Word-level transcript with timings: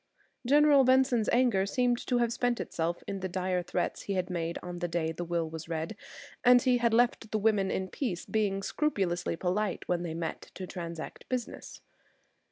General 0.47 0.83
Benson's 0.83 1.29
anger 1.31 1.67
seemed 1.67 1.99
to 2.07 2.17
have 2.17 2.33
spent 2.33 2.59
itself 2.59 3.03
in 3.05 3.19
the 3.19 3.29
dire 3.29 3.61
threats 3.61 4.01
he 4.01 4.13
had 4.13 4.31
made 4.31 4.57
on 4.63 4.79
the 4.79 4.87
day 4.87 5.11
the 5.11 5.23
will 5.23 5.47
was 5.47 5.69
read; 5.69 5.95
he 6.63 6.79
had 6.79 6.91
left 6.91 7.29
the 7.29 7.37
women 7.37 7.69
in 7.69 7.87
peace, 7.87 8.25
being 8.25 8.63
scrupulously 8.63 9.35
polite 9.35 9.87
when 9.87 10.01
they 10.01 10.15
met 10.15 10.49
to 10.55 10.65
transact 10.65 11.29
business. 11.29 11.81